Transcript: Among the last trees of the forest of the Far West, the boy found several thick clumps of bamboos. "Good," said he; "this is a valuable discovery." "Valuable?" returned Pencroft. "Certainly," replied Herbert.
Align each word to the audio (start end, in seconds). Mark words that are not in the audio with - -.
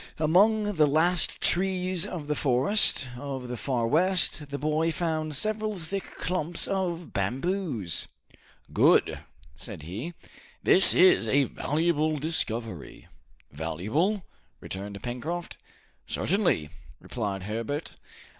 Among 0.17 0.77
the 0.77 0.87
last 0.87 1.39
trees 1.41 2.07
of 2.07 2.25
the 2.25 2.33
forest 2.33 3.07
of 3.19 3.47
the 3.49 3.55
Far 3.55 3.85
West, 3.85 4.49
the 4.49 4.57
boy 4.57 4.91
found 4.91 5.35
several 5.35 5.77
thick 5.77 6.17
clumps 6.17 6.65
of 6.67 7.13
bamboos. 7.13 8.07
"Good," 8.73 9.19
said 9.55 9.83
he; 9.83 10.15
"this 10.63 10.95
is 10.95 11.27
a 11.29 11.43
valuable 11.43 12.17
discovery." 12.17 13.09
"Valuable?" 13.51 14.23
returned 14.59 15.03
Pencroft. 15.03 15.57
"Certainly," 16.07 16.71
replied 16.99 17.43
Herbert. 17.43 17.91